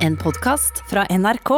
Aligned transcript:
En 0.00 0.14
podkast 0.16 0.78
fra 0.88 1.02
NRK. 1.12 1.50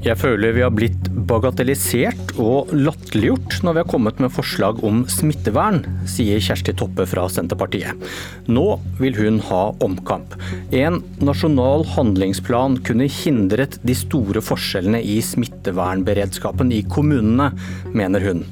Jeg 0.00 0.16
føler 0.16 0.54
vi 0.56 0.62
har 0.64 0.72
blitt 0.72 1.10
bagatellisert 1.28 2.32
og 2.40 2.72
latterliggjort 2.72 3.58
når 3.66 3.76
vi 3.76 3.82
har 3.82 3.90
kommet 3.92 4.22
med 4.24 4.32
forslag 4.32 4.80
om 4.86 5.02
smittevern, 5.12 5.82
sier 6.08 6.40
Kjersti 6.40 6.72
Toppe 6.80 7.04
fra 7.10 7.26
Senterpartiet. 7.28 8.00
Nå 8.48 8.64
vil 8.96 9.20
hun 9.20 9.42
ha 9.50 9.60
omkamp. 9.84 10.38
En 10.72 11.02
nasjonal 11.20 11.84
handlingsplan 11.98 12.80
kunne 12.88 13.10
hindret 13.12 13.76
de 13.84 13.98
store 14.06 14.40
forskjellene 14.40 15.04
i 15.04 15.20
smittevernberedskapen 15.20 16.72
i 16.72 16.80
kommunene, 16.88 17.52
mener 17.92 18.24
hun. 18.24 18.42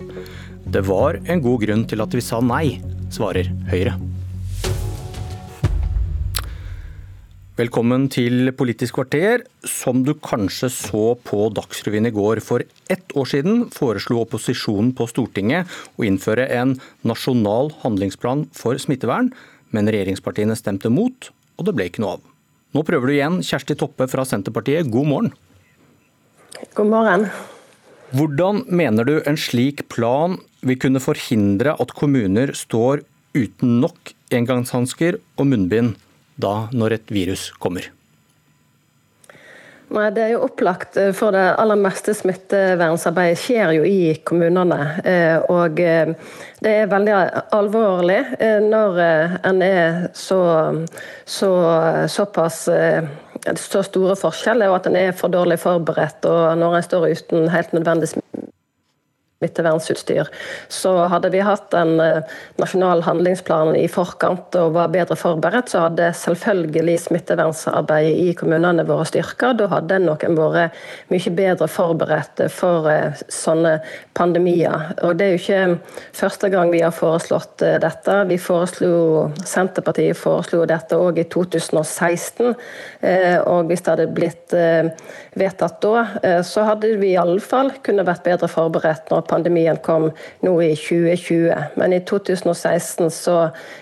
Det 0.69 0.83
var 0.85 1.17
en 1.25 1.41
god 1.41 1.63
grunn 1.63 1.83
til 1.89 2.03
at 2.05 2.13
vi 2.13 2.21
sa 2.21 2.43
nei, 2.45 2.77
svarer 3.09 3.47
Høyre. 3.71 3.95
Velkommen 7.57 8.05
til 8.13 8.53
Politisk 8.53 8.99
kvarter. 8.99 9.47
Som 9.65 10.03
du 10.05 10.13
kanskje 10.13 10.69
så 10.69 11.05
på 11.25 11.47
Dagsrevyen 11.57 12.11
i 12.11 12.13
går. 12.13 12.43
For 12.45 12.67
ett 12.93 13.17
år 13.17 13.31
siden 13.33 13.65
foreslo 13.73 14.21
opposisjonen 14.27 14.93
på 14.93 15.09
Stortinget 15.09 15.73
å 15.97 16.05
innføre 16.05 16.45
en 16.61 16.77
nasjonal 17.01 17.73
handlingsplan 17.81 18.45
for 18.53 18.77
smittevern, 18.77 19.33
men 19.73 19.89
regjeringspartiene 19.89 20.59
stemte 20.61 20.93
mot, 20.93 21.31
og 21.57 21.65
det 21.65 21.79
ble 21.79 21.89
ikke 21.89 22.05
noe 22.05 22.19
av. 22.19 22.27
Nå 22.77 22.85
prøver 22.85 23.09
du 23.09 23.17
igjen. 23.17 23.41
Kjersti 23.41 23.73
Toppe 23.81 24.05
fra 24.13 24.29
Senterpartiet, 24.29 24.93
god 24.93 25.15
morgen. 25.17 25.33
God 26.77 26.93
morgen. 26.93 27.31
Hvordan 28.13 28.63
mener 28.69 29.09
du 29.09 29.17
en 29.25 29.41
slik 29.41 29.83
plan 29.93 30.37
vil 30.61 30.81
kunne 30.81 31.03
forhindre 31.03 31.77
at 31.79 31.95
kommuner 31.97 32.55
står 32.57 33.05
uten 33.37 33.79
nok 33.83 34.15
engangshansker 34.35 35.21
og 35.39 35.47
munnbind 35.51 35.95
da 36.39 36.67
når 36.73 36.99
et 36.99 37.15
virus 37.15 37.49
kommer? 37.63 37.91
Nei, 39.89 40.11
Det 40.11 40.21
er 40.23 40.33
jo 40.35 40.43
opplagt, 40.45 40.97
eh, 41.01 41.13
for 41.17 41.33
det 41.33 41.55
aller 41.57 41.79
meste 41.81 42.13
smittevernarbeidet 42.13 43.39
skjer 43.41 43.73
jo 43.79 43.87
i 43.89 44.15
kommunene. 44.21 44.81
Eh, 45.01 45.39
og 45.49 45.81
eh, 45.81 46.13
det 46.61 46.75
er 46.83 46.91
veldig 46.93 47.15
alvorlig 47.57 48.19
når 48.69 49.01
en 49.49 49.63
er 49.63 50.09
så, 50.13 50.41
så, 51.25 51.51
såpass 52.11 52.61
så 52.69 53.83
store 53.87 54.17
forskjeller, 54.19 54.69
og 54.69 54.81
at 54.81 54.91
en 54.91 54.99
er 54.99 55.17
for 55.17 55.33
dårlig 55.33 55.61
forberedt, 55.63 56.27
og 56.29 56.59
når 56.59 56.77
en 56.77 56.89
står 56.91 57.09
uten 57.15 57.49
helt 57.55 57.73
nødvendig 57.73 58.11
smittevernsutstyr. 59.39 60.27
Så 60.69 60.93
hadde 61.07 61.31
vi 61.31 61.39
hatt 61.47 61.75
en 61.79 62.01
eh, 62.03 62.25
nasjonal 62.59 63.05
handlingsplan 63.07 63.77
i 63.79 63.85
forkant 63.87 64.57
og 64.59 64.73
var 64.75 64.91
bedre 64.91 65.15
forberedt, 65.15 65.71
så 65.71 65.85
hadde 65.85 66.09
selvfølgelig 66.19 66.97
smittevernarbeidet 67.05 68.17
i 68.19 68.33
kommunene 68.35 68.83
vært 68.89 69.13
styrka. 69.13 69.53
Da 69.55 69.69
hadde 69.71 70.01
noen 70.03 70.35
vært 70.35 70.75
mye 71.13 71.35
bedre 71.39 71.69
forberedt 71.71 72.43
for 72.51 72.89
eh, 72.91 73.15
sånne 73.31 73.77
pandemier. 74.19 74.91
Og 75.07 75.15
det 75.21 75.29
er 75.29 75.37
jo 75.37 75.39
ikke 75.45 76.03
første 76.19 76.51
gang 76.51 76.75
vi 76.75 76.83
har 76.83 76.97
foreslått 76.99 77.63
eh, 77.63 77.79
dette. 77.79 78.19
Vi 78.33 78.41
foreslo, 78.43 78.91
Senterpartiet 79.47 80.19
foreslo 80.19 80.65
dette 80.67 80.99
òg 80.99 81.23
i 81.23 81.29
2016. 81.31 82.57
Og 83.47 83.71
hvis 83.71 83.85
det 83.85 83.93
hadde 83.93 84.07
blitt 84.11 84.55
vedtatt 85.39 85.77
da, 85.85 86.43
så 86.47 86.65
hadde 86.67 86.91
vi 86.99 87.13
iallfall 87.15 87.71
kunne 87.85 88.07
vært 88.07 88.25
bedre 88.27 88.49
forberedt 88.51 89.13
når 89.13 89.28
pandemien 89.29 89.79
kom 89.85 90.09
nå 90.45 90.53
i 90.65 90.73
2020. 90.77 91.75
Men 91.81 91.95
i 91.97 92.01
2016 92.09 93.11
så 93.15 93.37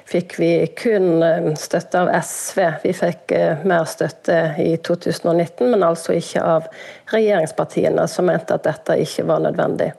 fikk 0.08 0.38
vi 0.42 0.50
kun 0.78 1.22
eh, 1.24 1.52
støtte 1.58 2.02
av 2.04 2.10
SV. 2.20 2.62
Vi 2.84 2.94
fikk 2.96 3.36
eh, 3.36 3.62
mer 3.68 3.86
støtte 3.90 4.40
i 4.62 4.72
2019, 4.76 5.70
men 5.70 5.86
altså 5.86 6.16
ikke 6.16 6.42
av 6.42 6.66
regjeringspartiene, 7.14 8.08
som 8.10 8.28
mente 8.28 8.58
at 8.58 8.66
dette 8.66 8.98
ikke 9.04 9.26
var 9.30 9.44
nødvendig. 9.46 9.92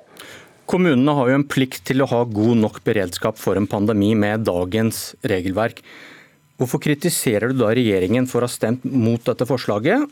Kommunene 0.68 1.14
har 1.16 1.30
jo 1.32 1.40
en 1.40 1.48
plikt 1.48 1.86
til 1.88 2.04
å 2.04 2.10
ha 2.12 2.26
god 2.28 2.60
nok 2.60 2.82
beredskap 2.84 3.38
for 3.40 3.56
en 3.56 3.70
pandemi 3.72 4.12
med 4.20 4.44
dagens 4.44 5.14
regelverk. 5.24 5.80
Hvorfor 6.60 6.82
kritiserer 6.84 7.54
du 7.54 7.62
da 7.62 7.70
regjeringen 7.72 8.28
for 8.28 8.44
å 8.44 8.50
ha 8.50 8.52
stemt 8.52 8.84
mot 8.84 9.22
dette 9.24 9.48
forslaget, 9.48 10.04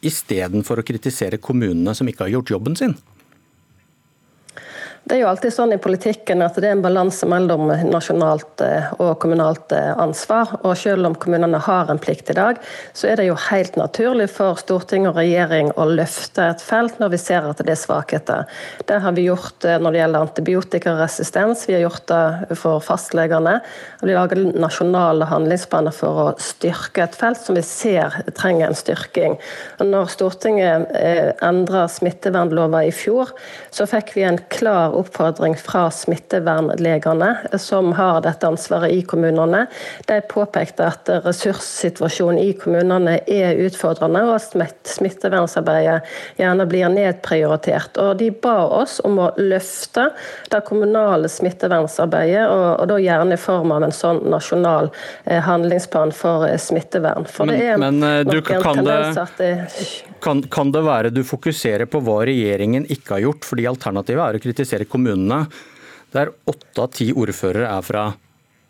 istedenfor 0.00 0.80
å 0.80 0.86
kritisere 0.86 1.38
kommunene 1.38 1.94
som 1.94 2.08
ikke 2.10 2.24
har 2.26 2.34
gjort 2.34 2.52
jobben 2.56 2.78
sin? 2.78 2.96
Det 5.08 5.16
er 5.16 5.22
jo 5.22 5.30
alltid 5.30 5.52
sånn 5.54 5.72
i 5.72 5.78
politikken 5.80 6.42
at 6.44 6.58
det 6.60 6.68
er 6.68 6.74
en 6.76 6.82
balanse 6.84 7.24
mellom 7.26 7.70
nasjonalt 7.88 8.60
eh, 8.62 8.90
og 9.00 9.14
kommunalt 9.22 9.72
eh, 9.72 9.94
ansvar. 9.98 10.52
Og 10.60 10.74
selv 10.76 11.08
om 11.08 11.16
kommunene 11.16 11.58
har 11.64 11.88
en 11.90 11.98
plikt 11.98 12.28
i 12.30 12.36
dag, 12.36 12.60
så 12.92 13.08
er 13.08 13.16
det 13.18 13.26
jo 13.30 13.38
helt 13.48 13.78
naturlig 13.80 14.28
for 14.30 14.60
storting 14.60 15.08
og 15.08 15.16
regjering 15.16 15.72
å 15.80 15.86
løfte 15.88 16.50
et 16.52 16.62
felt 16.62 17.00
når 17.00 17.14
vi 17.14 17.20
ser 17.22 17.48
at 17.48 17.62
det 17.64 17.72
er 17.72 17.80
svakheter. 17.80 18.44
Det 18.86 18.98
har 19.00 19.16
vi 19.16 19.24
gjort 19.24 19.64
eh, 19.64 19.78
når 19.80 19.96
det 19.96 20.02
gjelder 20.02 20.26
antibiotikaresistens, 20.28 21.64
vi 21.70 21.78
har 21.78 21.86
gjort 21.86 22.06
det 22.12 22.60
for 22.60 22.84
fastlegene. 22.84 23.56
Vi 24.04 24.12
lager 24.12 24.44
nasjonale 24.52 25.30
handlingsplaner 25.32 25.96
for 25.96 26.22
å 26.26 26.28
styrke 26.38 27.06
et 27.06 27.18
felt 27.18 27.40
som 27.40 27.56
vi 27.56 27.64
ser 27.64 28.20
trenger 28.36 28.68
en 28.68 28.78
styrking. 28.78 29.40
Når 29.80 30.12
Stortinget 30.12 30.92
endra 31.42 31.86
smittevernlova 31.88 32.84
i 32.84 32.92
fjor, 32.94 33.32
så 33.72 33.88
fikk 33.88 34.14
vi 34.18 34.28
en 34.28 34.40
klar 34.52 34.89
klar 34.90 34.98
oppfordring 34.98 35.56
fra 35.56 35.90
smittevernlegene, 35.90 37.36
som 37.58 37.92
har 37.92 38.20
dette 38.22 38.46
ansvaret 38.46 38.90
i 38.90 39.02
kommunene. 39.02 39.66
De 40.06 40.20
påpekte 40.20 40.86
at 40.86 41.08
ressurssituasjonen 41.24 42.38
i 42.38 42.52
kommunene 42.52 43.20
er 43.26 43.56
utfordrende, 43.66 44.22
og 44.24 44.36
at 44.36 44.88
smittevernarbeidet 44.88 46.02
gjerne 46.38 46.66
blir 46.66 46.88
nedprioritert. 46.88 47.98
Og 47.98 48.18
De 48.18 48.30
ba 48.30 48.66
oss 48.66 49.00
om 49.04 49.18
å 49.18 49.30
løfte 49.38 50.10
det 50.50 50.62
kommunale 50.66 51.28
smittevernarbeidet, 51.28 52.48
og, 52.50 52.88
da 52.90 52.98
gjerne 52.98 53.34
i 53.34 53.40
form 53.40 53.72
av 53.72 53.84
en 53.84 53.92
sånn 53.94 54.24
nasjonal 54.30 54.90
eh, 55.24 55.40
handlingsplan 55.40 56.12
for 56.12 56.46
eh, 56.48 56.58
smittevern. 56.58 57.26
For 57.28 57.46
men, 57.46 57.54
det 57.58 57.68
er 57.68 57.78
men, 57.78 58.02
eh, 58.02 58.20
du, 58.26 58.40
kan, 58.42 58.82
det, 58.84 59.14
kan, 60.20 60.42
kan 60.42 60.72
det 60.72 60.82
være 60.84 61.12
du 61.14 61.22
fokuserer 61.24 61.86
på 61.90 62.00
hva 62.04 62.20
regjeringen 62.26 62.86
ikke 62.90 63.16
har 63.16 63.24
gjort, 63.28 63.46
fordi 63.46 63.68
alternativet 63.70 64.24
er 64.24 64.38
å 64.38 64.42
kritisere 64.42 64.79
flere 64.80 64.88
kommunene, 64.88 65.46
der 66.12 66.32
åtte 66.46 66.82
av 66.82 66.90
ti 66.92 67.12
ordførere 67.12 67.68
er 67.68 67.82
fra 67.82 68.12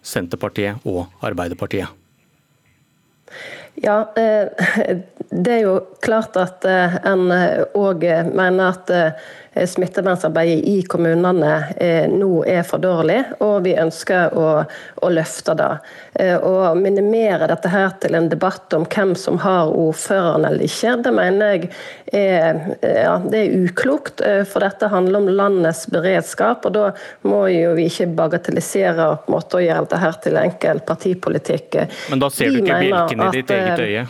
Senterpartiet 0.02 0.82
og 0.84 1.06
Arbeiderpartiet? 1.22 1.88
Ja, 3.80 4.10
eh, 4.18 4.48
det 5.30 5.52
er 5.52 5.62
jo 5.62 5.76
klart 6.02 6.36
at 6.36 6.64
eh, 6.64 6.98
en 7.06 7.30
òg 7.78 8.02
mener 8.34 8.72
at 8.72 8.90
eh, 8.90 9.12
Eh, 9.49 9.49
smittevernarbeidet 9.54 10.64
i 10.64 10.82
kommunene 10.82 11.64
eh, 11.76 12.06
nå 12.10 12.44
er 12.46 12.62
for 12.62 12.82
dårlig, 12.82 13.18
og 13.42 13.64
vi 13.64 13.74
ønsker 13.78 14.36
å, 14.38 14.46
å 15.02 15.10
løfte 15.10 15.56
det. 15.58 15.70
Eh, 16.14 16.36
å 16.38 16.70
minimere 16.78 17.48
dette 17.50 17.72
her 17.72 17.96
til 18.02 18.14
en 18.14 18.28
debatt 18.30 18.72
om 18.76 18.86
hvem 18.86 19.16
som 19.18 19.40
har 19.42 19.72
ordføreren 19.74 20.46
eller 20.46 20.66
ikke, 20.68 20.94
det 21.04 21.14
mener 21.16 21.54
jeg 21.54 21.70
er, 22.14 22.60
ja, 22.82 23.16
det 23.24 23.42
er 23.42 23.56
uklokt. 23.66 24.22
For 24.50 24.62
dette 24.62 24.90
handler 24.90 25.22
om 25.22 25.28
landets 25.34 25.84
beredskap, 25.90 26.66
og 26.66 26.74
da 26.76 26.86
må 27.26 27.44
jo 27.50 27.74
vi 27.78 27.88
ikke 27.90 28.08
bagatellisere 28.18 29.10
og 29.10 29.58
gjøre 29.60 29.84
dette 29.84 30.00
her 30.04 30.18
til 30.24 30.38
enkel 30.40 30.82
partipolitikk. 30.86 31.82
Men 32.12 32.22
da 32.22 32.30
ser 32.32 32.54
du 32.54 32.62
ikke 32.62 32.80
bjelken 32.86 33.26
i 33.26 33.30
ditt 33.40 33.54
eget 33.56 33.86
øye? 33.86 34.08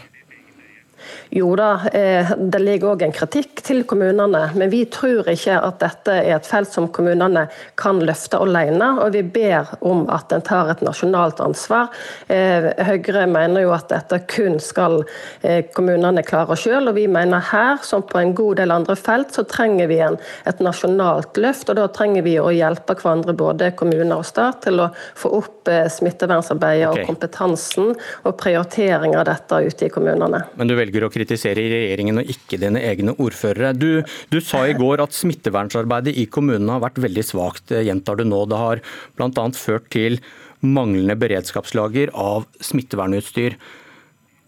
Jo 1.30 1.52
da, 1.56 1.80
eh, 1.92 2.26
det 2.36 2.58
ligger 2.58 2.91
òg 2.91 3.04
en 3.06 3.12
kritikk 3.14 3.60
til 3.62 3.84
kommunene. 3.86 4.48
Men 4.58 4.70
vi 4.70 4.82
tror 4.91 5.28
ikke 5.30 5.60
at 5.62 5.78
dette 5.78 6.16
er 6.24 6.34
et 6.34 6.46
felt 6.46 6.72
som 6.72 6.88
kommunene 6.91 7.44
kan 7.78 8.00
løfte 8.02 8.41
alene. 8.42 8.88
Og 9.04 9.14
vi 9.14 9.22
ber 9.22 9.70
om 9.86 10.08
at 10.10 10.32
en 10.34 10.42
tar 10.42 10.72
et 10.72 10.82
nasjonalt 10.82 11.38
ansvar. 11.44 11.92
Eh, 12.27 12.72
Høyre 12.82 13.28
mener 13.30 13.62
jo 13.62 13.71
at 13.77 13.86
dette 13.92 14.18
kun 14.27 14.59
skal 14.59 15.04
eh, 15.47 15.62
kommunene 15.71 16.24
klare 16.27 16.56
sjøl. 16.59 16.91
Og 16.91 16.98
vi 16.98 17.06
mener 17.06 17.47
her, 17.53 17.78
som 17.86 18.03
på 18.03 18.18
en 18.18 18.34
god 18.34 18.59
del 18.59 18.74
andre 18.74 18.98
felt, 18.98 19.30
så 19.30 19.47
trenger 19.47 19.86
vi 19.86 20.00
en, 20.03 20.18
et 20.50 20.59
nasjonalt 20.59 21.38
løft. 21.38 21.71
Og 21.71 21.78
da 21.78 21.86
trenger 21.94 22.27
vi 22.27 22.41
å 22.42 22.50
hjelpe 22.50 22.98
hverandre, 22.98 23.36
både 23.38 23.71
kommuner 23.78 24.18
og 24.18 24.27
stat, 24.27 24.65
til 24.66 24.82
å 24.82 24.91
få 25.15 25.30
opp 25.38 25.71
smittevernarbeidet 25.71 26.88
okay. 26.88 27.04
og 27.04 27.06
kompetansen 27.06 27.92
og 28.27 28.36
prioritering 28.41 29.15
av 29.15 29.28
dette 29.28 29.62
ute 29.62 29.86
i 29.86 29.92
kommunene. 29.92 30.42
Men 30.59 30.66
du 30.66 30.74
velger 30.74 31.06
å 31.06 31.10
kritisere 31.12 31.19
regjeringen 31.26 32.22
og 32.22 32.30
ikke 32.30 32.58
dine 32.60 32.80
egne 32.80 33.14
ordførere. 33.20 33.72
Du, 33.76 34.02
du 34.30 34.38
sa 34.40 34.64
i 34.68 34.76
går 34.78 35.02
at 35.04 35.16
smittevernsarbeidet 35.16 36.16
i 36.16 36.26
kommunene 36.26 36.76
har 36.76 36.84
vært 36.84 37.02
veldig 37.02 37.24
svakt, 37.26 37.74
gjentar 37.74 38.16
du 38.20 38.24
nå. 38.24 38.44
Det 38.50 38.60
har 38.60 38.82
bl.a. 39.18 39.46
ført 39.56 39.90
til 39.92 40.20
manglende 40.60 41.16
beredskapslager 41.20 42.12
av 42.14 42.46
smittevernutstyr. 42.60 43.58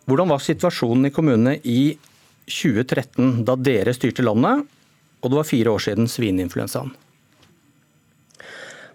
Hvordan 0.09 0.33
var 0.33 0.43
situasjonen 0.43 1.09
i 1.09 1.15
kommunene 1.15 1.59
i 1.63 1.97
2013, 2.49 3.45
da 3.47 3.57
dere 3.57 3.95
styrte 3.97 4.25
landet, 4.27 4.67
og 5.23 5.31
det 5.31 5.39
var 5.39 5.49
fire 5.49 5.77
år 5.77 5.87
siden 5.87 6.11
svineinfluensaen? 6.11 6.93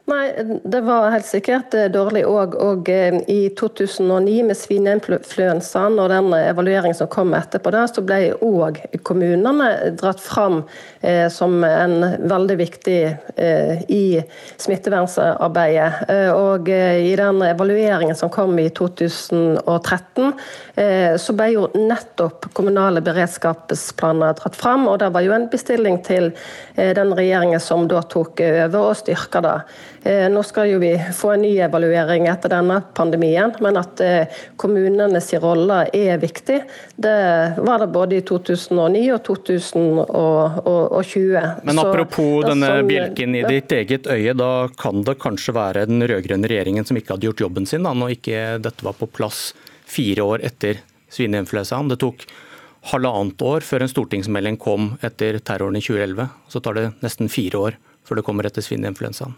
Nei, 0.08 0.60
det 0.64 0.80
var 0.82 1.10
helt 1.12 1.28
sikkert 1.28 1.74
eh, 1.76 1.90
dårlig 1.92 2.22
òg. 2.24 2.54
Og 2.64 2.88
eh, 2.88 3.18
i 3.28 3.50
2009 3.60 4.36
med 4.48 4.56
svineinfluensaen 4.56 5.98
og 6.00 6.08
den 6.14 6.30
evalueringen 6.32 6.96
som 6.96 7.10
kom 7.12 7.34
etterpå 7.36 7.74
der, 7.76 7.90
så 7.92 8.04
ble 8.08 8.20
òg 8.40 8.80
kommunene 9.04 9.68
dratt 10.00 10.24
fram 10.24 10.62
eh, 11.02 11.26
som 11.28 11.60
en 11.68 11.98
veldig 12.24 12.56
viktig 12.62 13.02
eh, 13.36 13.84
i 13.92 14.22
smittevernarbeidet. 14.56 16.00
Eh, 16.08 16.32
og 16.32 16.72
eh, 16.72 17.02
i 17.10 17.12
den 17.20 17.44
evalueringen 17.50 18.16
som 18.16 18.32
kom 18.32 18.56
i 18.64 18.70
2013, 18.72 20.32
så 21.18 21.34
ble 21.34 21.48
jo 21.50 21.64
nettopp 21.74 22.46
kommunale 22.56 23.02
beredskapsplaner 23.04 24.36
dratt 24.38 24.56
fram. 24.56 24.86
Og 24.88 25.00
det 25.02 25.10
var 25.12 25.26
jo 25.26 25.34
en 25.34 25.48
bestilling 25.52 25.98
til 26.06 26.30
den 26.78 27.14
regjeringen 27.18 27.60
som 27.62 27.88
da 27.90 28.04
tok 28.06 28.44
over 28.46 28.92
og 28.92 29.00
styrka 29.00 29.42
det. 29.42 29.56
Eh, 30.08 30.30
nå 30.32 30.44
skal 30.44 30.70
jo 30.72 30.80
vi 30.80 30.94
få 31.14 31.34
en 31.34 31.42
ny 31.44 31.58
evaluering 31.60 32.28
etter 32.32 32.50
denne 32.54 32.78
pandemien, 32.96 33.52
men 33.60 33.78
at 33.80 34.00
eh, 34.00 34.28
kommunenes 34.56 35.34
rolle 35.44 35.82
er 35.92 36.18
viktig, 36.22 36.62
det 36.96 37.16
var 37.58 37.80
det 37.84 37.90
både 37.92 38.16
i 38.22 38.24
2009 38.24 39.12
og 39.18 39.24
2020. 39.28 41.42
Men 41.68 41.80
apropos 41.84 42.46
Så, 42.46 42.54
denne 42.54 42.70
sånn, 42.72 42.88
bjelken 42.88 43.36
i 43.36 43.44
ditt 43.50 43.72
eget 43.76 44.08
øye, 44.08 44.32
da 44.38 44.70
kan 44.80 45.04
det 45.08 45.18
kanskje 45.20 45.56
være 45.58 45.88
den 45.90 46.06
rød-grønne 46.08 46.48
regjeringen 46.48 46.88
som 46.88 46.98
ikke 47.00 47.18
hadde 47.18 47.28
gjort 47.28 47.44
jobben 47.44 47.68
sin, 47.68 47.84
da, 47.84 47.92
når 47.92 48.16
ikke 48.16 48.64
dette 48.64 48.86
var 48.88 48.96
på 48.96 49.12
plass 49.12 49.52
fire 49.88 50.24
år 50.24 50.40
etter 50.48 50.80
svineinfluensaen. 51.12 51.92
Det 51.92 52.00
tok 52.00 52.24
halvannet 52.94 53.42
år 53.44 53.60
før 53.68 53.84
en 53.84 53.92
stortingsmelding 53.92 54.56
kom 54.62 54.96
etter 55.04 55.42
terroren 55.44 55.76
i 55.76 55.84
2011. 55.84 56.32
Så 56.48 56.64
tar 56.64 56.80
det 56.80 56.86
nesten 57.04 57.28
fire 57.32 57.58
år 57.68 57.76
før 58.08 58.16
det 58.22 58.26
kommer 58.30 58.48
etter 58.48 58.64
svineinfluensaen. 58.64 59.36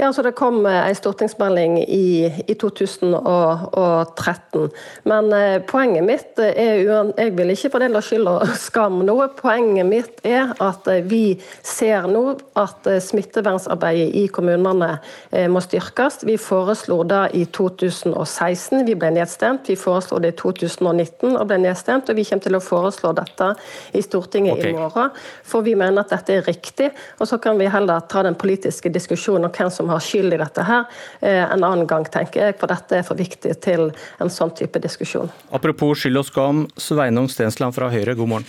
Ja, 0.00 0.12
så 0.12 0.22
Det 0.22 0.32
kom 0.32 0.66
eh, 0.66 0.88
en 0.88 0.94
stortingsmelding 0.94 1.78
i, 1.78 2.34
i 2.46 2.54
2013. 2.54 4.70
Men 5.02 5.32
eh, 5.32 5.62
poenget 5.66 6.04
mitt 6.06 6.38
er 6.38 6.86
Jeg 7.18 7.32
vil 7.34 7.50
ikke 7.50 7.70
fordele 7.72 8.02
skyld 8.02 8.28
og 8.30 8.46
skam 8.68 9.02
noe. 9.02 9.26
Poenget 9.34 9.86
mitt 9.90 10.20
er 10.22 10.54
at 10.62 10.86
eh, 10.86 11.02
vi 11.02 11.42
ser 11.66 12.06
nå 12.06 12.38
at 12.54 12.86
eh, 12.86 13.02
smittevernarbeidet 13.02 14.14
i 14.22 14.28
kommunene 14.30 15.00
eh, 15.32 15.50
må 15.50 15.58
styrkes. 15.66 16.22
Vi 16.30 16.38
foreslo 16.38 17.02
det 17.02 17.34
i 17.34 17.42
2016, 17.50 18.86
vi 18.86 18.94
ble 18.94 19.10
nedstemt. 19.18 19.66
Vi 19.66 19.74
foreslo 19.74 20.22
det 20.22 20.36
i 20.36 20.38
2019 20.38 21.34
og 21.34 21.42
ble 21.50 21.58
nedstemt. 21.64 22.06
Og 22.06 22.14
vi 22.20 22.28
kommer 22.30 22.46
til 22.46 22.60
å 22.60 22.62
foreslå 22.62 23.10
dette 23.18 23.50
i 23.98 24.04
Stortinget 24.06 24.60
okay. 24.60 24.70
i 24.70 24.78
morgen, 24.78 25.10
for 25.42 25.66
vi 25.66 25.74
mener 25.74 26.06
at 26.06 26.14
dette 26.14 26.38
er 26.38 26.46
riktig. 26.46 26.94
Og 27.18 27.26
så 27.26 27.42
kan 27.42 27.58
vi 27.58 27.66
heller 27.66 28.06
ta 28.06 28.22
den 28.22 28.38
politiske 28.38 28.94
diskusjonen 28.94 29.50
om 29.50 29.54
hvem 29.58 29.74
som 29.74 29.87
har 29.90 30.04
skyld 30.04 30.36
i 30.36 30.40
dette 30.40 30.64
her, 30.68 30.86
eh, 31.20 31.44
en 31.44 31.64
annen 31.64 31.86
gang, 31.86 32.04
tenker 32.04 32.46
jeg. 32.46 32.58
For 32.60 32.70
dette 32.70 33.00
er 33.00 33.04
for 33.06 33.18
viktig 33.18 33.56
til 33.64 33.90
en 34.20 34.32
sånn 34.32 34.54
type 34.56 34.80
diskusjon. 34.82 35.30
Apropos 35.52 36.04
skyld 36.04 36.22
og 36.22 36.28
skam, 36.28 36.64
Sveinung 36.76 37.28
Stensland 37.32 37.76
fra 37.76 37.90
Høyre, 37.92 38.16
god 38.18 38.28
morgen. 38.28 38.48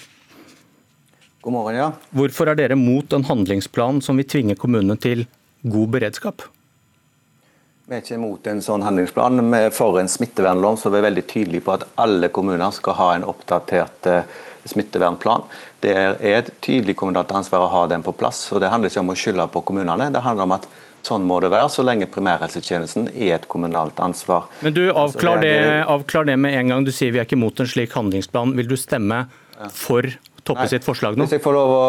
God 1.42 1.56
morgen, 1.56 1.76
ja. 1.80 1.92
Hvorfor 2.12 2.52
er 2.52 2.60
dere 2.60 2.76
mot 2.76 3.14
en 3.16 3.24
handlingsplan 3.24 4.02
som 4.04 4.18
vil 4.20 4.28
tvinge 4.28 4.58
kommunene 4.60 5.00
til 5.00 5.26
god 5.64 5.94
beredskap? 5.96 6.44
Vi 7.90 7.96
er 7.96 8.04
ikke 8.04 8.20
mot 8.22 8.48
en 8.52 8.60
sånn 8.62 8.84
handlingsplan. 8.86 9.40
Vi 9.50 9.60
er 9.66 9.72
for 9.74 9.98
en 9.98 10.12
smittevernlov 10.12 10.76
så 10.78 10.92
vi 10.94 11.00
er 11.00 11.08
veldig 11.08 11.24
tydelige 11.32 11.66
på 11.66 11.74
at 11.74 11.88
alle 11.98 12.30
kommuner 12.30 12.76
skal 12.76 12.98
ha 13.00 13.08
en 13.16 13.26
oppdatert 13.26 14.10
eh, 14.12 14.36
smittevernplan. 14.70 15.48
Det 15.82 15.96
er 15.96 16.20
et 16.22 16.52
tydelig 16.62 16.98
kommunalt 17.00 17.32
ansvar 17.34 17.66
å 17.66 17.72
ha 17.74 17.88
den 17.90 18.04
på 18.06 18.14
plass. 18.20 18.44
og 18.54 18.62
Det 18.62 18.70
handler 18.70 18.92
ikke 18.92 19.02
om 19.02 19.10
å 19.10 19.18
skylde 19.18 19.48
på 19.56 19.64
kommunene. 19.72 20.12
Det 20.14 20.22
handler 20.22 20.46
om 20.46 20.58
at 20.60 20.68
Sånn 21.06 21.26
må 21.28 21.40
det 21.44 21.52
være, 21.54 21.70
så 21.72 21.84
lenge 21.86 22.10
primærhelsetjenesten 22.12 23.10
er 23.14 23.38
et 23.38 23.48
kommunalt 23.52 24.00
ansvar. 24.04 24.50
Men 24.66 24.76
du, 24.76 24.84
avklar 24.92 25.42
det, 25.44 25.58
avklar 25.88 26.28
det 26.30 26.38
med 26.38 26.58
en 26.60 26.74
gang. 26.74 26.88
Du 26.88 26.92
sier 26.96 27.14
vi 27.16 27.22
er 27.22 27.28
ikke 27.28 27.40
mot 27.40 27.60
en 27.60 27.70
slik 27.70 27.96
handlingsplan. 27.98 28.56
Vil 28.60 28.70
du 28.70 28.76
stemme 28.80 29.26
for 29.76 30.08
Toppe 30.48 30.66
sitt 30.72 30.86
forslag 30.88 31.18
nå? 31.18 31.26
Hvis 31.28 31.38
jeg 31.38 31.44
får 31.44 31.56
lov 31.56 31.74
å, 31.76 31.84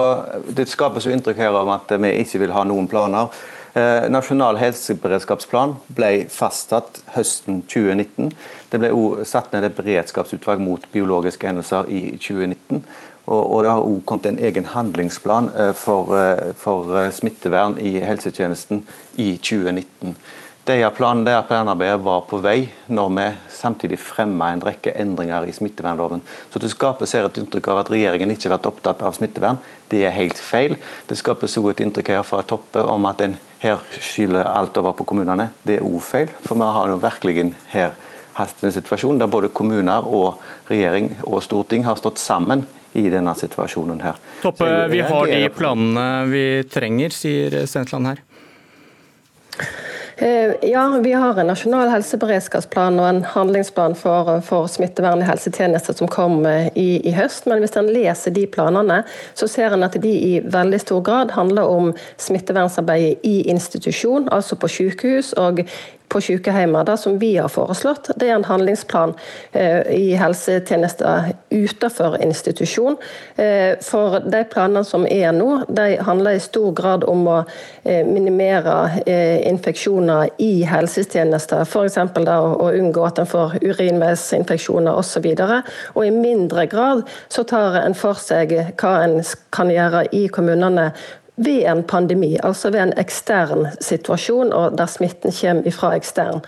Det 0.57 0.67
skapes 0.69 1.07
jo 1.07 1.15
inntrykk 1.15 1.39
her 1.41 1.57
om 1.63 1.71
at 1.73 1.91
vi 2.03 2.13
ikke 2.25 2.43
vil 2.45 2.55
ha 2.55 2.65
noen 2.69 2.89
planer. 2.91 3.31
Eh, 3.71 4.09
nasjonal 4.11 4.59
helseberedskapsplan 4.59 5.77
ble 5.95 6.11
fastsatt 6.33 7.05
høsten 7.15 7.61
2019. 7.71 8.33
Det 8.73 8.81
ble 8.83 8.91
også 8.91 9.29
satt 9.37 9.53
ned 9.55 9.69
et 9.69 9.77
beredskapsutvalg 9.77 10.63
mot 10.65 10.89
biologiske 10.91 11.47
hendelser 11.47 11.87
i 11.87 12.03
2019. 12.19 12.83
Og, 13.27 13.63
det 13.63 13.71
har 13.71 13.85
òg 13.85 14.03
kommet 14.09 14.27
en 14.31 14.39
egen 14.43 14.69
handlingsplan 14.73 15.51
eh, 15.55 15.73
for, 15.77 16.15
eh, 16.17 16.53
for 16.59 16.89
eh, 16.99 17.11
smittevern 17.15 17.77
i 17.79 17.99
helsetjenesten 18.03 18.85
i 19.21 19.35
2019. 19.37 20.17
Dette 20.71 20.91
planen, 20.95 21.25
det 21.25 21.35
planarbeidet 21.49 22.03
var 22.05 22.27
på 22.29 22.39
vei 22.45 22.69
når 22.93 23.13
vi 23.17 23.27
samtidig 23.55 23.99
fremma 23.99 24.51
en 24.53 24.63
rekke 24.63 24.93
endringer 24.93 25.47
i 25.49 25.55
smittevernloven. 25.57 26.21
Så 26.53 26.61
Det 26.63 26.71
skapes 26.71 27.15
her 27.17 27.27
et 27.27 27.39
inntrykk 27.41 27.71
av 27.73 27.81
at 27.81 27.91
regjeringen 27.91 28.31
ikke 28.31 28.49
har 28.49 28.59
vært 28.59 28.69
opptatt 28.69 29.03
av 29.03 29.17
smittevern. 29.17 29.59
Det 29.89 30.05
er 30.05 30.15
helt 30.15 30.39
feil. 30.39 30.77
Det 31.09 31.19
skapes 31.19 31.57
òg 31.59 31.71
et 31.73 31.81
inntrykk 31.87 32.13
her 32.13 32.27
fra 32.29 32.43
Toppe 32.43 32.85
om 32.85 33.09
at 33.09 33.25
en 33.25 33.39
her 33.61 33.81
skylder 34.01 34.47
alt 34.47 34.77
over 34.77 34.93
på 34.97 35.09
kommunene. 35.09 35.51
Det 35.65 35.79
er 35.79 35.87
òg 35.87 36.01
feil. 36.05 36.29
For 36.45 36.55
vi 36.55 36.69
har 36.77 36.93
jo 36.93 37.01
virkelig 37.03 37.55
her 37.73 37.97
hatt 38.35 38.63
en 38.63 38.73
situasjon 38.73 39.19
der 39.19 39.33
både 39.33 39.49
kommuner 39.49 40.07
og 40.07 40.39
regjering 40.71 41.17
og 41.25 41.43
storting 41.43 41.85
har 41.89 41.99
stått 41.99 42.21
sammen 42.21 42.67
i 42.93 43.07
denne 43.11 43.35
situasjonen 43.39 44.01
her. 44.03 44.19
Toppe, 44.43 44.71
vi 44.91 45.01
har 45.05 45.31
de 45.31 45.45
planene 45.55 46.09
vi 46.31 46.45
trenger, 46.71 47.15
sier 47.15 47.63
Stensland 47.71 48.11
her. 48.11 48.25
Eh, 50.21 50.71
ja, 50.71 51.01
vi 51.03 51.13
har 51.13 51.39
en 51.41 51.47
nasjonal 51.49 51.89
helseberedskapsplan 51.89 52.99
og 53.01 53.07
en 53.09 53.21
handlingsplan 53.25 53.95
for, 53.97 54.29
for 54.45 54.67
smittevern 54.69 55.23
i 55.25 55.29
helsetjenester 55.29 55.97
som 55.97 56.11
kom 56.13 56.43
eh, 56.45 56.67
i, 56.77 57.01
i, 57.09 57.15
høst. 57.17 57.47
Men 57.49 57.63
hvis 57.65 57.73
en 57.81 57.89
leser 57.89 58.35
de 58.37 58.45
planene, 58.45 58.99
så 59.33 59.49
ser 59.49 59.73
en 59.73 59.87
at 59.87 59.97
de 60.03 60.13
i 60.13 60.35
veldig 60.45 60.83
stor 60.83 61.01
grad 61.07 61.33
handler 61.33 61.73
om 61.73 61.95
smittevernarbeidet 62.21 63.25
i 63.25 63.49
institusjon, 63.49 64.29
altså 64.29 64.61
på 64.61 64.69
sykehus 64.69 65.33
og 65.41 65.65
på 66.11 66.21
sykehjemmet. 66.21 66.87
Det 66.87 66.97
som 66.97 67.19
vi 67.19 67.37
har 67.37 67.49
foreslått, 67.49 68.11
det 68.17 68.29
er 68.29 68.35
en 68.35 68.45
handlingsplan 68.45 69.15
eh, 69.53 69.87
i 69.95 70.15
helsetjenester 70.19 71.33
utenfor 71.51 72.17
institusjon. 72.23 72.97
Eh, 73.37 73.79
for 73.85 74.19
de 74.27 74.43
planene 74.51 74.85
som 74.87 75.07
er 75.07 75.31
nå, 75.37 75.49
de 75.69 75.87
handler 76.03 76.39
i 76.39 76.43
stor 76.43 76.73
grad 76.77 77.07
om 77.09 77.27
å 77.31 77.39
eh, 77.85 78.03
minimere 78.07 78.79
infeksjoner 79.51 80.35
i 80.43 80.65
helsetjenester. 80.67 81.63
F.eks. 81.65 81.99
å 82.01 82.71
unngå 82.71 83.07
at 83.07 83.23
en 83.23 83.31
får 83.31 83.59
urinveisinfeksjoner 83.63 84.99
osv. 84.99 85.31
Og, 85.31 85.57
og 85.95 86.07
i 86.07 86.13
mindre 86.15 86.67
grad 86.71 87.07
så 87.29 87.47
tar 87.49 87.81
en 87.85 87.97
for 87.99 88.19
seg 88.19 88.57
hva 88.81 88.97
en 89.05 89.21
kan 89.55 89.71
gjøre 89.71 90.07
i 90.17 90.27
kommunene 90.33 90.91
ved 91.45 91.65
en 91.71 91.83
pandemi, 91.83 92.39
altså 92.43 92.71
ved 92.71 92.81
en 92.81 92.99
ekstern 93.01 93.71
situasjon 93.81 94.53
og 94.53 94.77
der 94.77 94.91
smitten 94.91 95.33
kommer 95.33 95.73
fra 95.73 95.95
ekstern. 95.97 96.43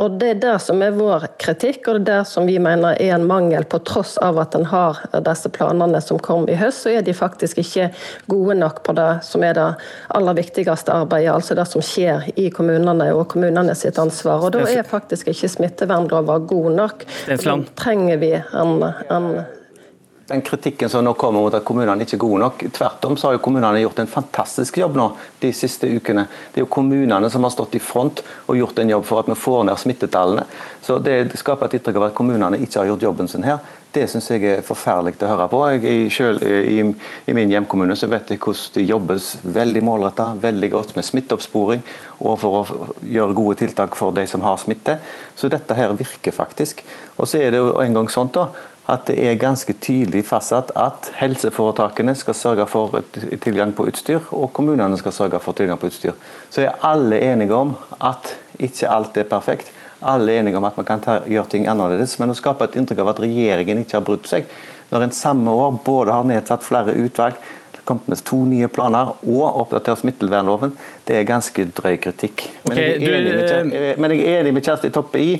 Og 0.00 0.10
Det 0.10 0.28
er 0.30 0.38
det 0.40 0.54
som 0.64 0.80
er 0.82 0.94
vår 0.96 1.26
kritikk, 1.42 1.88
og 1.88 1.98
det 1.98 2.14
er 2.14 2.22
det 2.22 2.28
som 2.30 2.46
vi 2.48 2.56
mener 2.62 2.96
er 2.96 3.14
en 3.18 3.26
mangel. 3.28 3.66
På 3.68 3.82
tross 3.84 4.16
av 4.24 4.38
at 4.40 4.54
en 4.56 4.64
har 4.70 4.96
disse 5.26 5.50
planene 5.52 6.00
som 6.00 6.18
kom 6.18 6.48
i 6.48 6.56
høst, 6.56 6.86
så 6.86 6.94
er 6.94 7.04
de 7.04 7.12
faktisk 7.12 7.60
ikke 7.60 7.90
gode 8.30 8.56
nok 8.56 8.80
på 8.86 8.94
det 8.96 9.10
som 9.26 9.44
er 9.44 9.58
det 9.58 9.68
aller 10.16 10.38
viktigste 10.40 10.94
arbeidet, 10.94 11.34
altså 11.34 11.58
det 11.58 11.68
som 11.68 11.84
skjer 11.84 12.30
i 12.40 12.48
kommunene 12.54 13.10
og 13.12 13.26
kommunene 13.34 13.76
sitt 13.76 14.00
ansvar. 14.00 14.46
Og 14.46 14.56
Da 14.56 14.64
er 14.64 14.88
faktisk 14.88 15.28
ikke 15.28 15.52
smittevernloven 15.52 16.46
god 16.48 16.70
nok. 16.80 17.08
Da 17.28 17.58
trenger 17.76 18.22
vi 18.24 18.34
en, 18.40 18.86
en 19.10 19.32
den 20.30 20.42
kritikken 20.46 20.88
som 20.88 21.04
nå 21.04 21.12
kommer 21.18 21.42
mot 21.42 21.54
at 21.54 21.64
kommunene 21.66 22.06
ikke 22.06 22.14
er 22.14 22.22
gode 22.22 22.40
nok. 22.44 22.62
Tvert 22.76 23.04
om 23.08 23.16
så 23.18 23.28
har 23.28 23.36
jo 23.36 23.42
kommunene 23.42 23.82
gjort 23.82 23.98
en 23.98 24.10
fantastisk 24.10 24.78
jobb 24.78 24.94
nå 24.98 25.08
de 25.42 25.50
siste 25.56 25.90
ukene. 25.90 26.28
Det 26.52 26.60
er 26.60 26.66
jo 26.66 26.70
kommunene 26.70 27.30
som 27.32 27.42
har 27.46 27.50
stått 27.54 27.74
i 27.74 27.82
front 27.82 28.22
og 28.46 28.58
gjort 28.58 28.78
en 28.78 28.92
jobb 28.94 29.08
for 29.08 29.22
at 29.22 29.30
vi 29.32 29.38
får 29.38 29.66
ned 29.66 29.82
smittetallene. 29.82 30.46
Så 30.80 30.98
Det 31.02 31.36
skaper 31.36 31.66
et 31.66 31.76
inntrykk 31.80 31.98
av 31.98 32.08
at 32.08 32.16
kommunene 32.16 32.62
ikke 32.62 32.78
har 32.78 32.92
gjort 32.92 33.08
jobben 33.08 33.28
sin 33.28 33.44
her. 33.44 33.58
Det 33.90 34.04
syns 34.06 34.28
jeg 34.30 34.44
er 34.46 34.62
forferdelig 34.62 35.18
å 35.26 35.28
høre 35.32 35.48
på. 35.50 35.60
Jeg, 35.82 36.10
selv, 36.14 36.44
i, 36.46 36.78
i, 37.26 37.34
min 37.34 37.50
hjemkommune 37.50 37.96
så 37.98 38.06
vet 38.10 38.30
jeg 38.30 38.38
hvordan 38.38 38.76
det 38.76 38.86
jobbes 38.86 39.30
veldig 39.42 39.82
målretta, 39.82 40.28
veldig 40.38 40.70
godt 40.70 40.94
med 40.94 41.08
smitteoppsporing 41.08 41.82
og 42.20 42.36
for 42.38 42.60
å 42.60 42.90
gjøre 43.02 43.34
gode 43.34 43.58
tiltak 43.64 43.98
for 43.98 44.14
de 44.14 44.28
som 44.30 44.46
har 44.46 44.60
smitte. 44.62 45.00
Så 45.34 45.50
dette 45.50 45.74
her 45.74 45.96
virker 45.98 46.36
faktisk. 46.36 46.84
Og 47.18 47.26
så 47.26 47.42
er 47.42 47.50
det 47.50 47.64
jo 47.64 47.72
en 47.82 47.98
gang 47.98 48.12
sånt 48.14 48.38
da, 48.38 48.46
at 48.90 49.06
det 49.06 49.16
er 49.22 49.38
ganske 49.38 49.74
tydelig 49.82 50.24
fastsatt 50.28 50.72
at 50.78 51.10
helseforetakene 51.20 52.14
skal 52.18 52.36
sørge 52.36 52.66
for 52.70 52.96
tilgang 53.44 53.74
på 53.76 53.86
utstyr, 53.90 54.24
og 54.34 54.50
kommunene 54.56 54.98
skal 54.98 55.14
sørge 55.14 55.40
for 55.42 55.56
tilgang 55.56 55.78
på 55.80 55.90
utstyr. 55.90 56.16
Så 56.50 56.64
er 56.64 56.80
alle 56.86 57.20
enige 57.30 57.54
om 57.54 57.76
at 58.00 58.34
ikke 58.58 58.90
alt 58.90 59.20
er 59.20 59.28
perfekt. 59.30 59.70
Alle 60.00 60.32
er 60.32 60.42
enige 60.42 60.58
om 60.58 60.66
at 60.66 60.76
man 60.80 60.88
kan 60.88 61.04
ta, 61.04 61.20
gjøre 61.28 61.52
ting 61.52 61.68
annerledes, 61.70 62.18
men 62.18 62.32
å 62.32 62.36
skape 62.38 62.66
et 62.66 62.76
inntrykk 62.80 63.04
av 63.04 63.14
at 63.14 63.22
regjeringen 63.22 63.84
ikke 63.84 63.98
har 64.00 64.06
brutt 64.06 64.28
seg, 64.30 64.50
når 64.90 65.06
en 65.06 65.14
samme 65.14 65.54
år 65.54 65.80
både 65.86 66.16
har 66.16 66.26
nedsatt 66.26 66.66
flere 66.66 66.96
utvalg, 66.98 67.38
kommet 67.90 68.10
med 68.12 68.20
to 68.26 68.38
nye 68.46 68.68
planer 68.70 69.14
og 69.26 69.44
oppdatert 69.64 70.02
smittevernloven. 70.02 70.74
Det 71.08 71.16
er 71.18 71.26
ganske 71.28 71.64
drøy 71.74 71.96
kritikk. 72.02 72.46
Men, 72.68 72.76
okay, 72.76 72.92
jeg, 73.02 73.16
er 73.16 73.64
med, 73.64 73.74
eh, 73.74 73.98
men 73.98 74.14
jeg 74.14 74.26
er 74.28 74.44
enig 74.44 74.54
med 74.54 74.66
Kjersti 74.66 74.92
Toppe 74.94 75.22
i 75.22 75.32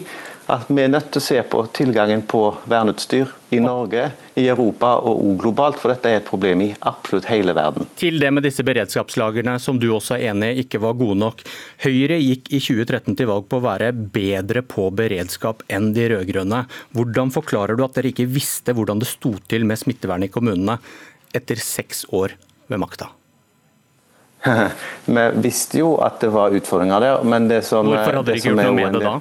at 0.50 0.70
vi 0.70 0.82
er 0.82 0.90
nødt 0.90 1.10
til 1.12 1.20
å 1.20 1.24
se 1.24 1.38
på 1.46 1.60
tilgangen 1.76 2.22
på 2.28 2.42
verneutstyr 2.70 3.30
i 3.54 3.60
Norge, 3.62 4.08
i 4.38 4.46
Europa 4.50 4.92
og 4.98 5.20
også 5.20 5.36
globalt, 5.42 5.78
for 5.80 5.92
dette 5.92 6.10
er 6.10 6.20
et 6.20 6.26
problem 6.26 6.64
i 6.64 6.68
absolutt 6.86 7.28
hele 7.30 7.54
verden. 7.56 7.86
Til 8.00 8.18
det 8.22 8.30
med 8.34 8.46
disse 8.46 8.64
beredskapslagrene, 8.66 9.56
som 9.62 9.78
du 9.80 9.88
også 9.94 10.16
er 10.16 10.30
enig 10.32 10.50
i 10.52 10.64
ikke 10.64 10.82
var 10.82 10.98
gode 10.98 11.18
nok. 11.22 11.44
Høyre 11.84 12.18
gikk 12.20 12.50
i 12.50 12.60
2013 12.62 13.18
til 13.18 13.30
valg 13.30 13.48
på 13.50 13.60
å 13.60 13.64
være 13.68 13.92
bedre 13.94 14.64
på 14.66 14.88
beredskap 14.96 15.64
enn 15.70 15.92
de 15.96 16.10
rød-grønne. 16.14 16.64
Hvordan 16.96 17.32
forklarer 17.34 17.78
du 17.78 17.86
at 17.86 17.96
dere 17.98 18.12
ikke 18.12 18.28
visste 18.30 18.74
hvordan 18.76 19.02
det 19.02 19.10
sto 19.10 19.34
til 19.50 19.66
med 19.68 19.80
smittevernet 19.80 20.30
i 20.30 20.34
kommunene 20.34 20.78
etter 21.36 21.62
seks 21.62 22.06
år 22.16 22.36
ved 22.70 22.82
makta? 22.82 23.12
Vi 25.04 25.26
visste 25.44 25.82
jo 25.82 25.98
at 26.02 26.22
det 26.22 26.30
var 26.32 26.54
utfordringer 26.56 27.02
der. 27.04 27.26
men 27.28 27.50
det 27.50 27.62
som... 27.68 27.86
Hvorfor 27.86 28.20
hadde 28.20 28.30
dere 28.32 28.40
ikke 28.40 28.54
gjort 28.54 28.64
noe 28.64 28.78
med 28.78 28.98
det 28.98 29.04
da? 29.04 29.18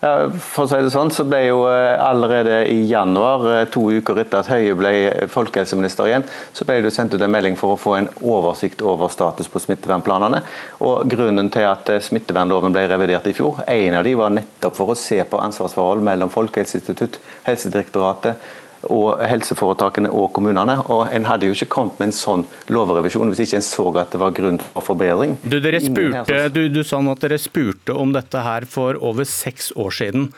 For 0.00 0.64
å 0.64 0.68
si 0.68 0.80
det 0.84 0.90
sånn, 0.92 1.12
så 1.14 1.24
ble 1.28 1.40
jo 1.46 1.62
eh, 1.70 1.94
allerede 2.02 2.58
i 2.68 2.82
januar, 2.90 3.44
eh, 3.52 3.62
to 3.72 3.86
uker 3.94 4.18
etter 4.20 4.42
at 4.42 4.50
Høie 4.52 4.74
ble 4.76 4.92
folkehelseminister 5.32 6.10
igjen, 6.10 6.26
så 6.52 6.66
ble 6.68 6.80
det 6.84 6.92
sendt 6.94 7.14
ut 7.14 7.22
en 7.24 7.32
melding 7.32 7.56
for 7.56 7.74
å 7.74 7.80
få 7.80 7.94
en 7.98 8.10
oversikt 8.20 8.84
over 8.84 9.12
status 9.12 9.48
på 9.48 9.62
smittevernplanene. 9.64 10.42
Og 10.84 11.08
Grunnen 11.08 11.48
til 11.54 11.68
at 11.70 11.88
eh, 11.94 12.02
smittevernloven 12.04 12.74
ble 12.74 12.84
revidert 12.90 13.30
i 13.30 13.36
fjor, 13.36 13.62
en 13.70 14.00
av 14.00 14.04
de 14.04 14.16
var 14.18 14.34
nettopp 14.34 14.76
for 14.76 14.92
å 14.92 14.98
se 14.98 15.22
på 15.24 15.40
ansvarsforhold 15.40 16.04
mellom 16.04 16.32
Folkehelseinstitutt, 16.34 17.20
Helsedirektoratet, 17.48 18.52
og 18.92 19.20
helseforetakene 19.24 20.10
og 20.12 20.30
kommunene. 20.36 20.78
og 20.92 21.08
En 21.14 21.28
hadde 21.28 21.48
jo 21.48 21.56
ikke 21.56 21.70
kommet 21.72 22.00
med 22.00 22.10
en 22.10 22.16
sånn 22.16 22.46
lovrevisjon 22.72 23.32
hvis 23.32 23.44
ikke 23.46 23.60
en 23.60 23.66
så 23.66 23.86
at 24.00 24.14
det 24.14 24.20
var 24.22 24.34
grunn 24.36 24.60
for 24.72 24.88
forbedring. 24.92 25.36
Du, 25.42 25.58
spurte, 25.60 26.40
du, 26.54 26.62
du 26.72 26.82
sa 26.86 27.00
at 27.12 27.24
dere 27.24 27.38
spurte 27.40 27.96
om 27.96 28.14
dette 28.14 28.44
her 28.44 28.66
for 28.70 28.98
over 29.00 29.28
seks 29.28 29.72
år 29.76 29.94
siden. 29.94 30.30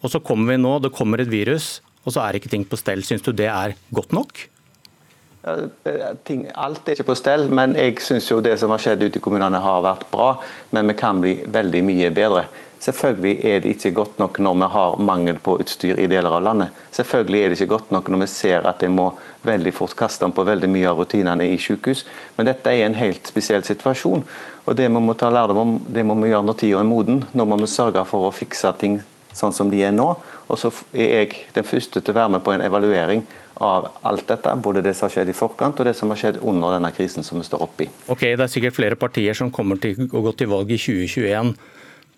Og 0.00 0.12
så 0.12 0.20
kommer 0.24 0.54
vi 0.54 0.62
nå, 0.62 0.78
det 0.80 0.94
kommer 0.96 1.20
et 1.20 1.30
virus, 1.30 1.80
og 2.04 2.14
så 2.14 2.24
er 2.24 2.38
ikke 2.38 2.52
ting 2.52 2.64
på 2.68 2.78
stell. 2.80 3.04
Syns 3.04 3.24
du 3.26 3.32
det 3.36 3.50
er 3.52 3.76
godt 3.94 4.14
nok? 4.16 4.46
Ting, 6.24 6.42
alt 6.54 6.88
er 6.88 6.98
ikke 6.98 7.06
på 7.08 7.16
stell, 7.16 7.46
men 7.48 7.72
jeg 7.78 7.96
syns 8.04 8.28
det 8.44 8.58
som 8.60 8.72
har 8.74 8.82
skjedd 8.82 9.06
ute 9.06 9.20
i 9.20 9.22
kommunene 9.24 9.62
har 9.64 9.84
vært 9.86 10.04
bra. 10.12 10.34
Men 10.76 10.90
vi 10.92 10.98
kan 11.00 11.22
bli 11.22 11.38
veldig 11.48 11.80
mye 11.86 12.10
bedre. 12.12 12.44
Selvfølgelig 12.80 13.44
er 13.44 13.58
det 13.60 13.74
ikke 13.74 13.92
godt 13.92 14.20
nok 14.20 14.38
når 14.40 14.54
vi 14.56 14.68
har 14.72 14.94
mangel 15.04 15.40
på 15.44 15.58
utstyr 15.60 15.98
i 16.00 16.06
deler 16.08 16.32
av 16.32 16.44
landet. 16.44 16.76
Selvfølgelig 16.96 17.40
er 17.40 17.48
det 17.52 17.58
ikke 17.58 17.74
godt 17.74 17.90
nok 17.92 18.08
når 18.08 18.22
vi 18.22 18.28
ser 18.32 18.68
at 18.68 18.84
en 18.84 18.94
må 18.96 19.10
veldig 19.44 19.72
fort 19.76 19.96
kaste 19.96 20.24
om 20.24 20.32
på 20.32 20.46
veldig 20.48 20.68
mye 20.72 20.88
av 20.88 21.00
rutinene 21.00 21.44
i 21.44 21.58
sykehus. 21.60 22.06
Men 22.38 22.48
dette 22.48 22.72
er 22.72 22.86
en 22.86 22.96
helt 22.96 23.28
spesiell 23.28 23.64
situasjon. 23.64 24.24
Og 24.64 24.76
det 24.76 24.88
vi 24.88 25.04
må 25.04 25.16
ta 25.16 25.28
lærdom 25.32 25.60
om, 25.60 25.76
det 25.88 26.04
må 26.08 26.16
vi 26.22 26.32
gjøre 26.32 26.48
når 26.48 26.60
tida 26.60 26.80
er 26.80 26.88
moden. 26.88 27.24
Nå 27.36 27.48
må 27.48 27.60
vi 27.60 27.68
sørge 27.68 28.04
for 28.08 28.28
å 28.28 28.32
fikse 28.32 28.72
ting 28.80 29.00
sånn 29.36 29.54
som 29.54 29.70
de 29.70 29.82
er 29.86 29.94
nå. 29.94 30.08
Og 30.50 30.58
så 30.58 30.72
er 30.92 31.12
jeg 31.14 31.44
den 31.54 31.66
første 31.66 32.02
til 32.02 32.14
å 32.14 32.18
være 32.18 32.34
med 32.36 32.44
på 32.46 32.54
en 32.54 32.64
evaluering 32.66 33.24
av 33.60 33.90
alt 34.08 34.26
dette. 34.28 34.54
Både 34.64 34.82
det 34.84 34.94
som 34.96 35.06
har 35.06 35.14
skjedd 35.14 35.32
i 35.32 35.36
forkant 35.36 35.80
og 35.80 35.88
det 35.88 35.94
som 35.98 36.10
har 36.12 36.20
skjedd 36.20 36.40
under 36.40 36.76
denne 36.76 36.90
krisen 36.96 37.26
som 37.26 37.38
vi 37.40 37.46
står 37.46 37.64
oppe 37.66 37.86
i. 37.86 37.90
Ok, 38.10 38.24
Det 38.24 38.46
er 38.46 38.52
sikkert 38.52 38.78
flere 38.78 38.98
partier 38.98 39.36
som 39.36 39.52
kommer 39.52 39.80
til 39.80 40.08
å 40.08 40.24
gå 40.24 40.34
til 40.36 40.50
valg 40.50 40.72
i 40.72 40.80
2021 40.80 41.54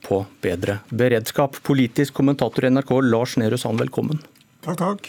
på 0.02 0.25
bedre 0.42 0.81
beredskap. 0.90 1.59
Politisk 1.62 2.14
kommentator 2.19 2.66
i 2.66 2.73
NRK, 2.73 2.99
Lars 3.07 3.37
Nehru 3.38 3.59
Sand, 3.61 3.83
velkommen. 3.83 4.23
Takk, 4.62 4.78
takk. 4.78 5.09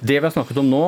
Det 0.00 0.16
vi 0.18 0.24
har 0.24 0.32
snakket 0.32 0.60
om 0.60 0.70
nå, 0.72 0.84